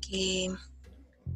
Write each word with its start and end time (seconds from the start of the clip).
Que, 0.00 0.48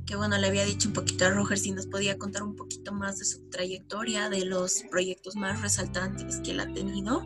que 0.07 0.17
bueno, 0.17 0.39
le 0.39 0.47
había 0.47 0.65
dicho 0.65 0.89
un 0.89 0.95
poquito 0.95 1.27
a 1.27 1.31
Roger 1.31 1.59
si 1.59 1.73
nos 1.73 1.87
podía 1.87 2.19
contar 2.19 2.43
un 2.43 2.57
poquito 2.57 2.93
más 2.93 3.19
de 3.19 3.25
su 3.25 3.49
trayectoria, 3.49 4.29
de 4.29 4.45
los 4.45 4.85
proyectos 4.91 5.37
más 5.37 5.61
resaltantes 5.61 6.41
que 6.41 6.53
él 6.53 6.61
ha 6.61 6.73
tenido, 6.73 7.23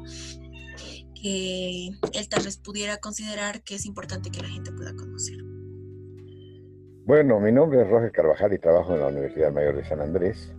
que 1.20 1.88
él 2.12 2.28
tal 2.28 2.44
vez 2.44 2.58
pudiera 2.58 2.98
considerar 2.98 3.62
que 3.62 3.76
es 3.76 3.86
importante 3.86 4.30
que 4.30 4.42
la 4.42 4.48
gente 4.48 4.72
pueda 4.72 4.94
conocer. 4.94 5.38
Bueno, 7.06 7.38
mi 7.38 7.52
nombre 7.52 7.82
es 7.82 7.88
Roger 7.88 8.10
Carvajal 8.10 8.52
y 8.52 8.58
trabajo 8.58 8.92
en 8.94 9.00
la 9.00 9.06
Universidad 9.06 9.52
Mayor 9.52 9.76
de 9.76 9.84
San 9.84 10.00
Andrés, 10.00 10.52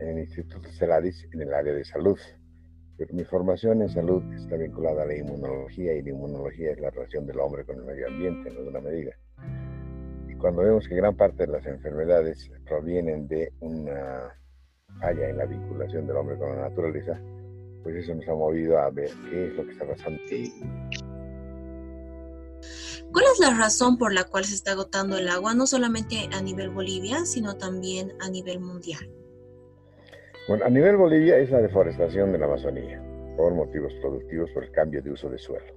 en 0.00 0.08
el 0.08 0.18
Instituto 0.18 0.68
Celadis, 0.72 1.28
en 1.32 1.42
el 1.42 1.54
área 1.54 1.72
de 1.72 1.84
salud. 1.84 2.18
Pero 3.00 3.14
mi 3.14 3.24
formación 3.24 3.80
en 3.80 3.88
salud 3.88 4.22
está 4.34 4.56
vinculada 4.56 5.04
a 5.04 5.06
la 5.06 5.16
inmunología 5.16 5.94
y 5.94 6.02
la 6.02 6.10
inmunología 6.10 6.72
es 6.72 6.80
la 6.80 6.90
relación 6.90 7.26
del 7.26 7.40
hombre 7.40 7.64
con 7.64 7.76
el 7.76 7.84
medio 7.84 8.06
ambiente 8.08 8.50
en 8.50 8.58
alguna 8.58 8.80
medida. 8.82 9.12
Y 10.28 10.34
cuando 10.34 10.60
vemos 10.60 10.86
que 10.86 10.96
gran 10.96 11.16
parte 11.16 11.46
de 11.46 11.52
las 11.52 11.64
enfermedades 11.64 12.50
provienen 12.66 13.26
de 13.26 13.54
una 13.60 14.38
falla 15.00 15.30
en 15.30 15.38
la 15.38 15.46
vinculación 15.46 16.06
del 16.06 16.16
hombre 16.18 16.36
con 16.36 16.50
la 16.50 16.68
naturaleza, 16.68 17.18
pues 17.82 17.96
eso 17.96 18.14
nos 18.14 18.28
ha 18.28 18.34
movido 18.34 18.78
a 18.78 18.90
ver 18.90 19.08
qué 19.30 19.46
es 19.46 19.54
lo 19.54 19.64
que 19.64 19.72
está 19.72 19.86
pasando. 19.86 20.20
¿Cuál 23.10 23.24
es 23.32 23.40
la 23.40 23.56
razón 23.56 23.96
por 23.96 24.12
la 24.12 24.24
cual 24.24 24.44
se 24.44 24.54
está 24.54 24.72
agotando 24.72 25.16
el 25.16 25.30
agua, 25.30 25.54
no 25.54 25.66
solamente 25.66 26.28
a 26.34 26.42
nivel 26.42 26.68
Bolivia, 26.68 27.24
sino 27.24 27.56
también 27.56 28.12
a 28.20 28.28
nivel 28.28 28.60
mundial? 28.60 29.08
Bueno, 30.50 30.64
a 30.64 30.68
nivel 30.68 30.96
Bolivia 30.96 31.38
es 31.38 31.48
la 31.52 31.62
deforestación 31.62 32.32
de 32.32 32.38
la 32.38 32.46
Amazonía, 32.46 33.00
por 33.36 33.54
motivos 33.54 33.94
productivos, 34.00 34.50
por 34.50 34.64
el 34.64 34.72
cambio 34.72 35.00
de 35.00 35.12
uso 35.12 35.30
de 35.30 35.38
suelo. 35.38 35.72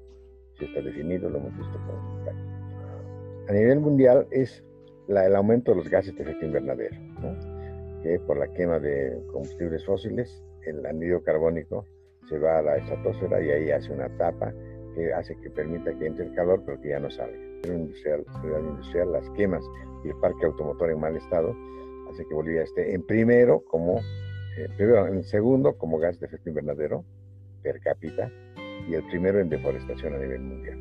Si 0.58 0.66
está 0.66 0.82
definido, 0.82 1.30
lo 1.30 1.38
hemos 1.38 1.56
visto 1.56 1.80
con 1.86 3.50
A 3.50 3.54
nivel 3.54 3.82
mundial 3.82 4.26
es 4.32 4.64
el 5.08 5.36
aumento 5.36 5.70
de 5.70 5.78
los 5.78 5.90
gases 5.92 6.16
de 6.16 6.24
efecto 6.24 6.48
invernadero, 6.48 6.96
que 8.02 8.20
por 8.22 8.40
la 8.40 8.52
quema 8.52 8.80
de 8.80 9.16
combustibles 9.32 9.86
fósiles, 9.86 10.44
el 10.66 10.84
anidro 10.88 11.22
carbónico 11.22 11.86
se 12.28 12.40
va 12.40 12.58
a 12.58 12.64
la 12.64 12.78
estratosfera 12.78 13.44
y 13.44 13.52
ahí 13.52 13.70
hace 13.70 13.94
una 13.94 14.10
tapa 14.18 14.52
que 14.96 15.14
hace 15.14 15.36
que 15.36 15.52
permita 15.52 15.96
que 16.00 16.08
entre 16.08 16.26
el 16.26 16.34
calor, 16.34 16.64
pero 16.66 16.82
que 16.82 16.90
ya 16.90 17.00
no 17.00 17.12
salga. 17.12 17.38
Industrial, 17.68 18.26
ciudad 18.42 18.60
industrial, 18.60 19.12
las 19.12 19.30
quemas 19.38 19.64
y 20.04 20.08
el 20.08 20.16
parque 20.16 20.48
automotor 20.48 20.90
en 20.90 21.00
mal 21.00 21.16
estado 21.16 21.56
hace 22.10 22.26
que 22.26 22.34
Bolivia 22.34 22.64
esté 22.64 22.96
en 22.96 23.04
primero 23.04 23.64
como, 23.66 24.02
eh, 24.58 24.70
primero, 24.76 25.08
en 25.08 25.24
segundo 25.24 25.78
como 25.78 26.00
gas 26.00 26.20
de 26.20 26.28
efecto 26.28 26.50
invernadero 26.50 27.06
per 27.62 27.80
cápita 27.80 28.32
y 28.88 28.94
el 28.94 29.04
primero 29.08 29.40
en 29.40 29.50
deforestación 29.50 30.14
a 30.14 30.18
nivel 30.18 30.42
mundial. 30.42 30.80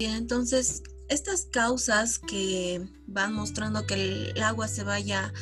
Entonces, 0.00 0.82
estas 1.08 1.46
causas 1.46 2.18
que 2.18 2.80
van 3.06 3.32
mostrando 3.32 3.86
que 3.86 3.94
el 4.34 4.42
agua 4.42 4.66
se 4.66 4.82
vaya 4.82 5.32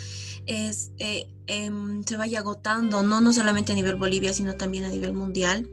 eh, 0.47 1.27
em, 1.49 2.05
se 2.05 2.17
vaya 2.17 2.39
agotando, 2.41 3.03
no, 3.03 3.21
no 3.21 3.33
solamente 3.33 3.73
a 3.73 3.75
nivel 3.75 3.97
Bolivia, 3.97 4.33
sino 4.33 4.55
también 4.55 4.85
a 4.85 4.89
nivel 4.89 5.13
mundial, 5.13 5.69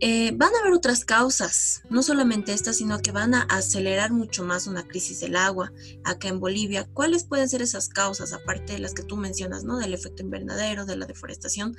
eh, 0.00 0.32
van 0.36 0.54
a 0.54 0.58
haber 0.60 0.72
otras 0.72 1.04
causas, 1.04 1.82
no 1.88 2.02
solamente 2.02 2.52
estas, 2.52 2.76
sino 2.76 2.98
que 2.98 3.12
van 3.12 3.34
a 3.34 3.42
acelerar 3.42 4.12
mucho 4.12 4.44
más 4.44 4.66
una 4.66 4.86
crisis 4.86 5.20
del 5.20 5.36
agua 5.36 5.72
acá 6.04 6.28
en 6.28 6.38
Bolivia. 6.38 6.86
¿Cuáles 6.92 7.24
pueden 7.24 7.48
ser 7.48 7.62
esas 7.62 7.88
causas, 7.88 8.34
aparte 8.34 8.74
de 8.74 8.78
las 8.78 8.92
que 8.92 9.02
tú 9.02 9.16
mencionas, 9.16 9.64
¿no? 9.64 9.78
del 9.78 9.94
efecto 9.94 10.22
invernadero, 10.22 10.84
de 10.84 10.96
la 10.96 11.06
deforestación, 11.06 11.76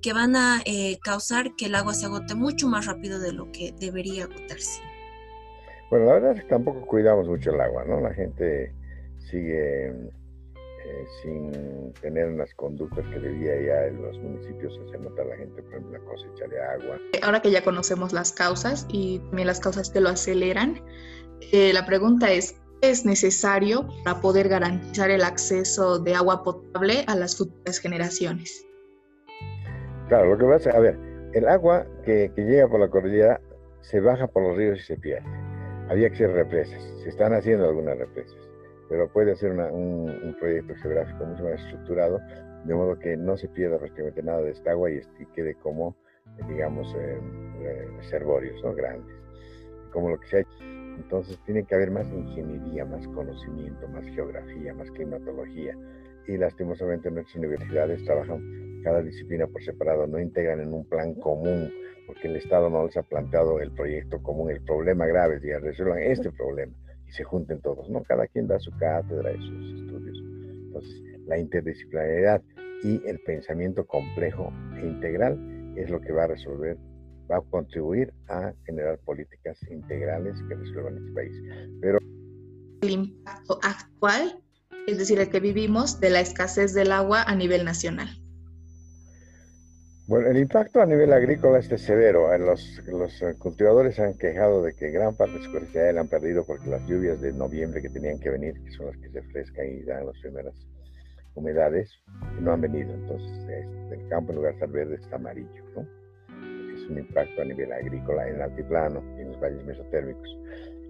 que 0.00 0.12
van 0.14 0.34
a 0.34 0.62
eh, 0.64 0.98
causar 1.04 1.56
que 1.56 1.66
el 1.66 1.74
agua 1.74 1.92
se 1.92 2.06
agote 2.06 2.34
mucho 2.34 2.68
más 2.68 2.86
rápido 2.86 3.18
de 3.18 3.32
lo 3.32 3.52
que 3.52 3.74
debería 3.78 4.24
agotarse? 4.24 4.80
Bueno, 5.90 6.06
la 6.06 6.12
verdad 6.14 6.36
es 6.36 6.42
que 6.44 6.48
tampoco 6.48 6.86
cuidamos 6.86 7.26
mucho 7.28 7.50
el 7.50 7.60
agua, 7.60 7.84
¿no? 7.84 8.00
La 8.00 8.14
gente 8.14 8.72
sigue 9.30 9.92
eh, 10.84 11.06
sin 11.22 11.92
tener 12.00 12.28
unas 12.28 12.52
conductas 12.54 13.04
que 13.06 13.18
debía 13.18 13.60
ya 13.60 13.86
en 13.86 14.02
los 14.02 14.16
municipios 14.18 14.78
hacer 14.86 15.00
notar 15.00 15.26
a 15.26 15.30
la 15.30 15.36
gente, 15.36 15.62
por 15.62 15.72
ejemplo, 15.72 15.98
la 15.98 16.04
cosecha 16.04 16.46
de 16.46 16.60
agua. 16.62 16.98
Ahora 17.22 17.42
que 17.42 17.50
ya 17.50 17.62
conocemos 17.62 18.12
las 18.12 18.32
causas 18.32 18.86
y 18.88 19.18
también 19.18 19.48
las 19.48 19.60
causas 19.60 19.90
que 19.90 20.00
lo 20.00 20.10
aceleran, 20.10 20.80
eh, 21.52 21.72
la 21.72 21.84
pregunta 21.84 22.30
es, 22.30 22.52
¿qué 22.80 22.90
es 22.90 23.04
necesario 23.04 23.88
para 24.04 24.20
poder 24.20 24.48
garantizar 24.48 25.10
el 25.10 25.24
acceso 25.24 25.98
de 25.98 26.14
agua 26.14 26.44
potable 26.44 27.04
a 27.08 27.16
las 27.16 27.36
futuras 27.36 27.78
generaciones? 27.78 28.64
Claro, 30.08 30.30
lo 30.30 30.38
que 30.38 30.44
pasa, 30.44 30.70
a 30.70 30.78
ver, 30.78 30.96
el 31.34 31.48
agua 31.48 31.86
que, 32.04 32.30
que 32.34 32.42
llega 32.42 32.68
por 32.68 32.80
la 32.80 32.88
cordillera 32.88 33.40
se 33.80 34.00
baja 34.00 34.26
por 34.26 34.42
los 34.42 34.56
ríos 34.56 34.78
y 34.78 34.82
se 34.82 34.96
pierde. 34.96 35.26
Había 35.90 36.08
que 36.08 36.14
hacer 36.14 36.32
represas, 36.32 36.82
se 37.02 37.08
están 37.08 37.34
haciendo 37.34 37.68
algunas 37.68 37.98
represas 37.98 38.47
pero 38.88 39.08
puede 39.08 39.36
ser 39.36 39.52
un, 39.52 40.36
proyecto 40.40 40.74
geográfico 40.76 41.24
mucho 41.24 41.44
más 41.44 41.60
estructurado, 41.60 42.20
de 42.64 42.74
modo 42.74 42.98
que 42.98 43.16
no 43.16 43.36
se 43.36 43.48
pierda 43.48 43.78
prácticamente 43.78 44.22
nada 44.22 44.42
de 44.42 44.50
esta 44.52 44.70
agua 44.70 44.90
y, 44.90 45.00
quede 45.34 45.54
como, 45.56 45.96
digamos, 46.48 46.94
eh, 46.98 47.20
reservorios 47.98 48.62
¿no? 48.64 48.74
grandes, 48.74 49.14
como 49.92 50.10
lo 50.10 50.20
que 50.20 50.26
se 50.28 50.36
ha 50.38 50.40
hecho. 50.40 50.58
Entonces 50.60 51.38
tiene 51.44 51.64
que 51.64 51.74
haber 51.74 51.90
más 51.90 52.06
ingeniería, 52.08 52.84
más 52.84 53.06
conocimiento, 53.08 53.86
más 53.88 54.04
geografía, 54.06 54.74
más 54.74 54.90
climatología. 54.90 55.76
Y 56.26 56.36
lastimosamente 56.36 57.10
nuestras 57.10 57.36
universidades 57.36 58.04
trabajan 58.04 58.80
cada 58.82 59.02
disciplina 59.02 59.46
por 59.46 59.62
separado, 59.62 60.06
no 60.06 60.18
integran 60.18 60.60
en 60.60 60.72
un 60.72 60.84
plan 60.88 61.14
común, 61.14 61.72
porque 62.06 62.28
el 62.28 62.36
Estado 62.36 62.68
no 62.68 62.84
les 62.84 62.96
ha 62.96 63.02
planteado 63.02 63.60
el 63.60 63.70
proyecto 63.72 64.22
común, 64.22 64.50
el 64.50 64.60
problema 64.62 65.06
grave, 65.06 65.36
es 65.36 65.62
resuelvan 65.62 65.98
este 66.02 66.32
problema 66.32 66.72
y 67.08 67.12
se 67.12 67.24
junten 67.24 67.60
todos, 67.60 67.88
¿no? 67.88 68.02
Cada 68.02 68.26
quien 68.26 68.46
da 68.46 68.58
su 68.58 68.70
cátedra 68.72 69.32
y 69.32 69.38
sus 69.38 69.80
estudios. 69.80 70.18
Entonces, 70.66 71.02
la 71.26 71.38
interdisciplinaridad 71.38 72.42
y 72.82 73.00
el 73.06 73.18
pensamiento 73.20 73.86
complejo 73.86 74.52
e 74.76 74.86
integral 74.86 75.38
es 75.76 75.90
lo 75.90 76.00
que 76.00 76.12
va 76.12 76.24
a 76.24 76.26
resolver, 76.28 76.76
va 77.30 77.38
a 77.38 77.42
contribuir 77.50 78.12
a 78.28 78.52
generar 78.66 78.98
políticas 78.98 79.58
integrales 79.70 80.36
que 80.48 80.54
resuelvan 80.54 80.98
este 80.98 81.12
país. 81.12 81.32
Pero 81.80 81.98
el 82.82 82.90
impacto 82.90 83.58
actual, 83.62 84.40
es 84.86 84.98
decir, 84.98 85.18
el 85.18 85.30
que 85.30 85.40
vivimos 85.40 86.00
de 86.00 86.10
la 86.10 86.20
escasez 86.20 86.74
del 86.74 86.92
agua 86.92 87.22
a 87.22 87.34
nivel 87.34 87.64
nacional. 87.64 88.08
Bueno, 90.08 90.30
el 90.30 90.38
impacto 90.38 90.80
a 90.80 90.86
nivel 90.86 91.12
agrícola 91.12 91.58
es 91.58 91.66
severo. 91.82 92.30
Los, 92.38 92.80
los 92.86 93.20
eh, 93.20 93.34
cultivadores 93.38 94.00
han 94.00 94.16
quejado 94.16 94.62
de 94.62 94.72
que 94.72 94.90
gran 94.90 95.14
parte 95.14 95.36
de 95.36 95.44
su 95.44 95.52
cosecha 95.52 95.92
la 95.92 96.00
han 96.00 96.08
perdido 96.08 96.46
porque 96.46 96.70
las 96.70 96.80
lluvias 96.86 97.20
de 97.20 97.30
noviembre 97.34 97.82
que 97.82 97.90
tenían 97.90 98.18
que 98.18 98.30
venir, 98.30 98.54
que 98.64 98.70
son 98.70 98.86
las 98.86 98.96
que 98.96 99.10
se 99.10 99.20
frescan 99.20 99.66
y 99.66 99.82
dan 99.82 100.06
las 100.06 100.18
primeras 100.18 100.54
humedades, 101.34 101.92
no 102.40 102.52
han 102.52 102.62
venido. 102.62 102.94
Entonces, 102.94 103.30
este, 103.36 103.96
el 103.96 104.08
campo 104.08 104.32
en 104.32 104.36
lugar 104.36 104.52
de 104.52 104.56
estar 104.56 104.70
verde 104.70 104.94
está 104.94 105.16
amarillo. 105.16 105.62
¿no? 105.76 105.82
Es 106.74 106.88
un 106.88 106.96
impacto 107.00 107.42
a 107.42 107.44
nivel 107.44 107.70
agrícola 107.70 108.28
en 108.28 108.36
el 108.36 108.40
altiplano 108.40 109.04
y 109.18 109.20
en 109.20 109.32
los 109.32 109.40
valles 109.42 109.62
mesotérmicos. 109.66 110.38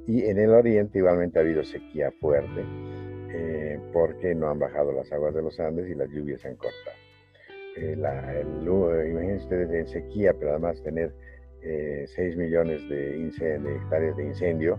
Y 0.07 0.27
en 0.27 0.39
el 0.39 0.51
oriente 0.51 0.99
igualmente 0.99 1.41
ha 1.41 1.43
habido 1.43 1.65
sequía 1.65 2.13
fuerte 2.21 2.65
eh, 3.35 3.81
porque 3.93 4.37
no 4.37 4.49
han 4.49 4.61
bajado 4.61 4.93
las 4.93 5.11
aguas 5.11 5.35
de 5.35 5.43
los 5.43 5.59
Andes 5.59 5.91
y 5.91 5.97
las 5.97 6.09
lluvias 6.09 6.41
se 6.41 6.47
han 6.51 6.55
cortado. 6.55 7.08
Eh, 7.81 9.09
imagínense 9.11 9.45
ustedes 9.45 9.71
en 9.71 9.87
sequía, 9.87 10.35
pero 10.39 10.51
además 10.51 10.83
tener 10.83 11.13
6 11.63 12.19
eh, 12.19 12.37
millones 12.37 12.89
de, 12.89 13.27
hectáreas 13.27 14.17
de 14.17 14.25
incendio, 14.25 14.79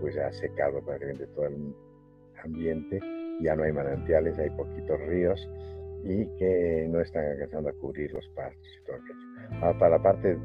pues 0.00 0.16
ha 0.16 0.32
secado 0.32 0.80
prácticamente 0.82 1.26
todo 1.28 1.46
el 1.46 1.74
ambiente, 2.42 3.00
ya 3.40 3.54
no 3.54 3.64
hay 3.64 3.72
manantiales, 3.72 4.38
hay 4.38 4.50
poquitos 4.50 5.00
ríos 5.02 5.48
y 6.04 6.26
que 6.38 6.86
no 6.88 7.00
están 7.00 7.24
alcanzando 7.24 7.70
a 7.70 7.72
cubrir 7.72 8.12
los 8.12 8.26
pastos 8.30 8.68
y 8.80 8.86
todo 8.86 8.96
aquello. 8.96 9.62
Ah, 9.62 9.76
para 9.78 9.96
la 9.96 10.02
parte 10.02 10.38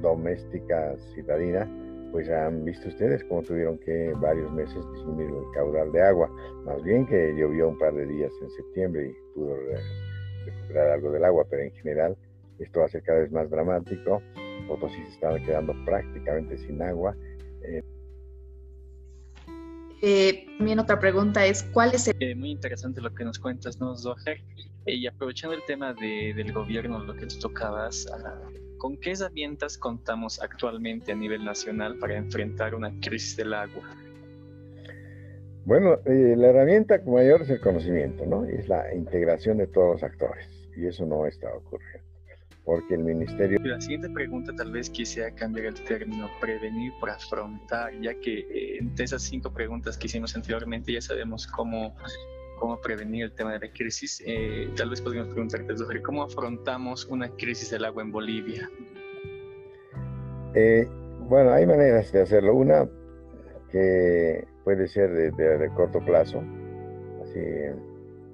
doméstica 0.00 0.96
citadina, 1.14 1.68
pues 2.12 2.28
han 2.28 2.64
visto 2.64 2.88
ustedes 2.88 3.24
cómo 3.24 3.42
tuvieron 3.42 3.78
que 3.78 4.12
varios 4.20 4.52
meses 4.52 4.84
disminuir 4.92 5.30
el 5.30 5.54
caudal 5.54 5.90
de 5.92 6.02
agua, 6.02 6.30
más 6.64 6.82
bien 6.82 7.06
que 7.06 7.34
llovió 7.36 7.68
un 7.68 7.78
par 7.78 7.94
de 7.94 8.06
días 8.06 8.32
en 8.42 8.50
septiembre 8.50 9.08
y 9.08 9.34
pudo 9.34 9.56
recuperar 10.44 10.90
algo 10.90 11.10
del 11.12 11.24
agua, 11.24 11.46
pero 11.48 11.62
en 11.62 11.72
general 11.72 12.16
esto 12.58 12.80
va 12.80 12.86
a 12.86 12.88
ser 12.88 13.02
cada 13.02 13.20
vez 13.20 13.32
más 13.32 13.50
dramático. 13.50 14.22
Potosí 14.68 14.96
se 14.96 15.10
está 15.10 15.38
quedando 15.40 15.74
prácticamente 15.84 16.56
sin 16.58 16.80
agua. 16.82 17.16
Eh, 17.62 17.82
eh, 20.02 20.46
también 20.58 20.78
otra 20.78 20.98
pregunta 20.98 21.44
es, 21.46 21.62
¿cuál 21.62 21.94
es 21.94 22.08
el... 22.08 22.16
Eh, 22.20 22.34
muy 22.34 22.50
interesante 22.50 23.00
lo 23.00 23.14
que 23.14 23.24
nos 23.24 23.38
cuentas, 23.38 23.80
¿no, 23.80 23.96
Zohar? 23.96 24.38
y 24.84 25.06
aprovechando 25.06 25.54
el 25.54 25.64
tema 25.64 25.94
de, 25.94 26.34
del 26.34 26.52
gobierno, 26.52 26.98
lo 27.04 27.14
que 27.14 27.26
tú 27.26 27.38
tocabas, 27.38 28.06
ah, 28.12 28.50
¿con 28.78 28.96
qué 28.96 29.12
herramientas 29.12 29.78
contamos 29.78 30.42
actualmente 30.42 31.12
a 31.12 31.14
nivel 31.14 31.44
nacional 31.44 31.98
para 31.98 32.16
enfrentar 32.16 32.74
una 32.74 32.90
crisis 33.00 33.36
del 33.36 33.54
agua? 33.54 33.82
Bueno, 35.64 35.98
eh, 36.06 36.34
la 36.36 36.48
herramienta 36.48 37.00
mayor 37.06 37.42
es 37.42 37.50
el 37.50 37.60
conocimiento, 37.60 38.26
¿no? 38.26 38.44
Es 38.44 38.68
la 38.68 38.92
integración 38.94 39.58
de 39.58 39.68
todos 39.68 39.92
los 39.92 40.02
actores 40.02 40.48
y 40.76 40.86
eso 40.86 41.06
no 41.06 41.26
está 41.26 41.54
ocurriendo. 41.54 42.02
porque 42.64 42.94
el 42.94 43.04
ministerio... 43.04 43.58
La 43.62 43.80
siguiente 43.80 44.08
pregunta 44.10 44.52
tal 44.56 44.72
vez 44.72 44.88
quisiera 44.90 45.32
cambiar 45.34 45.66
el 45.66 45.74
término 45.84 46.28
prevenir 46.40 46.92
por 47.00 47.10
afrontar, 47.10 47.92
ya 48.00 48.14
que 48.14 48.40
eh, 48.40 48.78
entre 48.80 49.04
esas 49.04 49.22
cinco 49.22 49.52
preguntas 49.52 49.96
que 49.96 50.06
hicimos 50.06 50.34
anteriormente 50.34 50.92
ya 50.92 51.00
sabemos 51.00 51.46
cómo, 51.46 51.96
cómo 52.58 52.80
prevenir 52.80 53.24
el 53.24 53.32
tema 53.32 53.52
de 53.52 53.66
la 53.66 53.72
crisis. 53.72 54.22
Eh, 54.26 54.68
tal 54.76 54.90
vez 54.90 55.00
podríamos 55.00 55.32
preguntarte 55.32 55.76
sobre 55.76 56.02
cómo 56.02 56.22
afrontamos 56.24 57.04
una 57.06 57.28
crisis 57.36 57.70
del 57.70 57.84
agua 57.84 58.02
en 58.02 58.12
Bolivia. 58.12 58.70
Eh, 60.54 60.88
bueno, 61.28 61.52
hay 61.52 61.66
maneras 61.66 62.12
de 62.12 62.22
hacerlo. 62.22 62.54
Una 62.54 62.88
que 63.70 64.44
puede 64.64 64.88
ser 64.88 65.10
de, 65.10 65.30
de 65.30 65.68
corto 65.70 66.00
plazo, 66.04 66.42
así 67.22 67.40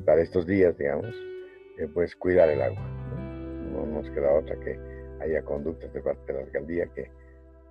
para 0.04 0.22
estos 0.22 0.46
días, 0.46 0.76
digamos, 0.76 1.14
pues 1.94 2.16
cuidar 2.16 2.48
el 2.48 2.62
agua 2.62 2.98
no 3.78 3.86
nos 3.86 4.10
queda 4.10 4.32
otra 4.32 4.56
que 4.60 4.78
haya 5.20 5.42
conductas 5.42 5.92
de 5.92 6.00
parte 6.00 6.32
de 6.32 6.38
la 6.38 6.44
alcaldía 6.44 6.86
que 6.94 7.10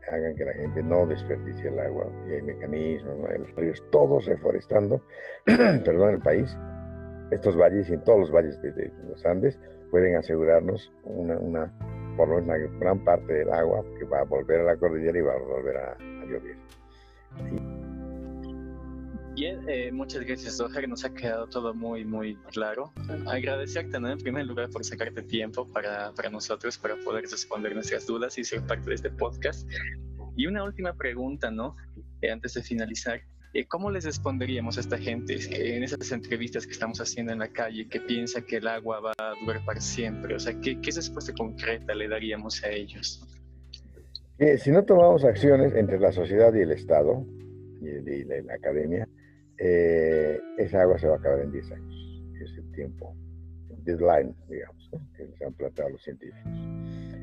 hagan 0.09 0.35
que 0.35 0.45
la 0.45 0.53
gente 0.53 0.83
no 0.83 1.05
desperdicie 1.05 1.69
el 1.69 1.79
agua 1.79 2.09
y 2.27 2.33
hay 2.33 2.41
mecanismos, 2.41 3.17
¿no? 3.17 3.27
el 3.27 3.45
río 3.55 3.73
todos 3.91 4.25
reforestando, 4.25 5.01
perdón, 5.45 6.15
el 6.15 6.21
país, 6.21 6.55
estos 7.31 7.57
valles 7.57 7.89
y 7.89 7.93
en 7.93 8.03
todos 8.05 8.19
los 8.19 8.31
valles 8.31 8.61
de, 8.61 8.91
los 9.09 9.25
Andes 9.25 9.59
pueden 9.91 10.15
asegurarnos 10.15 10.93
una, 11.03 11.37
una, 11.37 11.73
por 12.15 12.29
una 12.29 12.55
gran 12.79 13.03
parte 13.03 13.33
del 13.33 13.51
agua 13.51 13.83
que 13.99 14.05
va 14.05 14.21
a 14.21 14.23
volver 14.23 14.61
a 14.61 14.63
la 14.63 14.77
cordillera 14.77 15.17
y 15.17 15.21
va 15.21 15.33
a 15.33 15.39
volver 15.39 15.77
a, 15.77 15.91
a 15.91 16.25
llover. 16.25 17.86
Bien, 19.37 19.61
eh, 19.67 19.91
muchas 19.91 20.25
gracias, 20.25 20.57
Doher. 20.57 20.89
Nos 20.89 21.05
ha 21.05 21.13
quedado 21.13 21.45
todo 21.45 21.71
muy, 21.71 22.03
muy 22.03 22.35
claro. 22.51 22.91
Agradecerte, 23.27 23.99
¿no? 23.99 24.09
En 24.09 24.17
primer 24.17 24.47
lugar, 24.47 24.67
por 24.71 24.83
sacarte 24.83 25.21
tiempo 25.21 25.67
para, 25.71 26.11
para 26.13 26.31
nosotros, 26.31 26.75
para 26.79 26.95
poder 27.05 27.25
responder 27.25 27.75
nuestras 27.75 28.07
dudas 28.07 28.35
y 28.39 28.43
ser 28.43 28.65
parte 28.65 28.89
de 28.89 28.95
este 28.95 29.11
podcast. 29.11 29.69
Y 30.35 30.47
una 30.47 30.63
última 30.63 30.91
pregunta, 30.95 31.51
¿no? 31.51 31.75
Eh, 32.23 32.31
antes 32.31 32.55
de 32.55 32.63
finalizar. 32.63 33.21
Eh, 33.53 33.67
¿Cómo 33.67 33.91
les 33.91 34.05
responderíamos 34.05 34.77
a 34.77 34.79
esta 34.79 34.97
gente 34.97 35.37
en 35.51 35.83
esas 35.83 36.11
entrevistas 36.11 36.65
que 36.65 36.71
estamos 36.71 36.99
haciendo 36.99 37.31
en 37.31 37.37
la 37.37 37.49
calle 37.49 37.87
que 37.87 37.99
piensa 37.99 38.41
que 38.41 38.55
el 38.55 38.67
agua 38.67 39.01
va 39.01 39.13
a 39.19 39.35
durar 39.45 39.63
para 39.65 39.79
siempre? 39.79 40.33
O 40.33 40.39
sea, 40.39 40.59
¿qué, 40.61 40.81
qué 40.81 40.89
respuesta 40.89 41.31
concreta 41.37 41.93
le 41.93 42.07
daríamos 42.07 42.63
a 42.63 42.71
ellos? 42.71 43.23
si 44.57 44.69
no 44.71 44.83
tomamos 44.83 45.23
acciones 45.23 45.73
entre 45.73 45.99
la 45.99 46.11
sociedad 46.11 46.53
y 46.53 46.61
el 46.61 46.71
Estado 46.71 47.25
y, 47.81 47.87
y 47.87 48.23
la 48.23 48.53
academia, 48.53 49.07
eh, 49.59 50.39
esa 50.57 50.81
agua 50.81 50.97
se 50.99 51.07
va 51.07 51.15
a 51.15 51.17
acabar 51.17 51.41
en 51.41 51.51
10 51.51 51.71
años. 51.71 52.23
Es 52.41 52.57
el 52.57 52.71
tiempo, 52.71 53.15
el 53.69 53.83
deadline, 53.83 54.35
digamos, 54.49 54.89
que 55.15 55.27
se 55.37 55.45
han 55.45 55.53
planteado 55.53 55.91
los 55.91 56.03
científicos. 56.03 56.51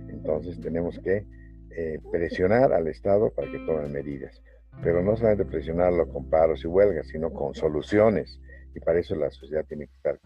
Entonces 0.08 0.60
tenemos 0.60 0.98
que 0.98 1.24
eh, 1.70 1.98
presionar 2.10 2.72
al 2.72 2.88
Estado 2.88 3.30
para 3.30 3.50
que 3.50 3.58
tome 3.60 3.88
medidas, 3.88 4.42
pero 4.82 5.02
no 5.02 5.16
solamente 5.16 5.44
presionarlo 5.44 6.08
con 6.08 6.28
paros 6.28 6.64
y 6.64 6.66
huelgas, 6.66 7.08
sino 7.08 7.32
con 7.32 7.54
soluciones. 7.54 8.40
Y 8.74 8.80
para 8.80 8.98
eso 8.98 9.14
la 9.14 9.30
sociedad 9.30 9.64
tiene 9.66 9.86
que 9.86 9.94
estar, 9.94 10.18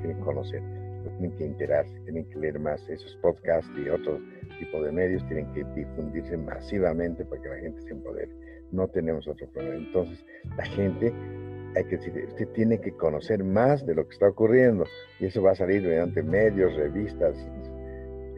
tiene 0.00 0.14
que 0.14 0.20
conocer, 0.20 0.62
tienen 1.18 1.36
que 1.36 1.44
enterarse, 1.44 1.98
tienen 2.00 2.28
que 2.28 2.38
leer 2.38 2.60
más 2.60 2.88
esos 2.88 3.16
podcasts 3.16 3.70
y 3.76 3.88
otro 3.88 4.20
tipo 4.60 4.82
de 4.82 4.92
medios, 4.92 5.26
tienen 5.26 5.52
que 5.52 5.64
difundirse 5.74 6.36
masivamente 6.36 7.24
para 7.24 7.42
que 7.42 7.48
la 7.48 7.56
gente 7.56 7.82
se 7.82 7.90
empodere 7.90 8.30
no 8.72 8.88
tenemos 8.88 9.26
otro 9.28 9.46
problema. 9.48 9.76
Entonces, 9.76 10.24
la 10.56 10.64
gente, 10.64 11.12
hay 11.76 11.84
que 11.84 11.96
decir, 11.96 12.24
usted 12.28 12.48
tiene 12.48 12.80
que 12.80 12.92
conocer 12.92 13.44
más 13.44 13.84
de 13.86 13.94
lo 13.94 14.06
que 14.06 14.14
está 14.14 14.28
ocurriendo 14.28 14.84
y 15.18 15.26
eso 15.26 15.42
va 15.42 15.52
a 15.52 15.56
salir 15.56 15.82
mediante 15.82 16.22
medios, 16.22 16.74
revistas, 16.76 17.36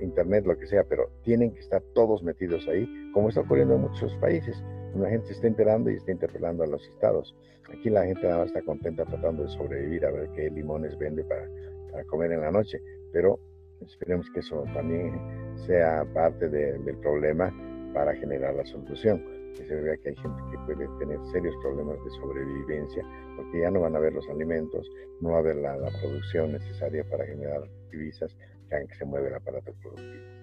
internet, 0.01 0.45
lo 0.47 0.59
que 0.59 0.67
sea, 0.67 0.85
pero 0.85 1.11
tienen 1.23 1.53
que 1.53 1.61
estar 1.61 1.81
todos 1.95 2.23
metidos 2.23 2.67
ahí, 2.69 2.89
como 3.15 3.29
está 3.29 3.41
ocurriendo 3.41 3.77
en 3.77 3.83
muchos 3.83 4.15
países. 4.17 4.63
La 4.97 5.09
gente 5.09 5.29
se 5.29 5.35
está 5.35 5.47
enterando 5.47 5.91
y 5.91 5.95
está 5.95 6.13
interpelando 6.13 6.65
a 6.65 6.67
los 6.67 6.87
estados. 6.89 7.35
Aquí 7.73 7.89
la 7.89 8.05
gente 8.05 8.23
nada 8.25 8.39
más 8.39 8.49
está 8.49 8.63
contenta 8.63 9.05
tratando 9.05 9.45
de 9.45 9.49
sobrevivir 9.51 10.05
a 10.05 10.11
ver 10.11 10.29
qué 10.35 10.51
limones 10.51 10.99
vende 10.99 11.25
para, 11.25 11.49
para 11.91 12.05
comer 12.05 12.33
en 12.33 12.41
la 12.41 12.51
noche, 12.51 12.79
pero 13.13 13.39
esperemos 13.81 14.29
que 14.35 14.41
eso 14.41 14.65
también 14.75 15.13
sea 15.67 16.05
parte 16.13 16.49
del 16.49 16.97
problema 16.99 17.55
para 17.95 18.15
generar 18.15 18.55
la 18.55 18.67
solución 18.67 19.42
que 19.53 19.65
se 19.67 19.75
vea 19.75 19.97
que 19.97 20.11
hay 20.11 20.17
gente 20.17 20.43
que 20.51 20.59
puede 20.67 20.89
tener 20.99 21.19
serios 21.33 21.55
problemas 21.63 22.03
de 22.05 22.11
sobrevivencia, 22.11 23.05
porque 23.37 23.61
ya 23.61 23.71
no 23.71 23.81
van 23.81 23.95
a 23.95 23.99
haber 23.99 24.13
los 24.13 24.29
alimentos, 24.29 24.87
no 25.21 25.31
va 25.31 25.37
a 25.37 25.41
haber 25.41 25.57
la, 25.57 25.77
producción 26.01 26.53
necesaria 26.53 27.05
para 27.11 27.27
generar 27.27 27.63
divisas 27.91 28.35
que 28.71 28.95
se 28.95 29.05
mueva 29.05 29.29
el 29.29 29.35
aparato 29.35 29.73
productivo. 29.83 30.42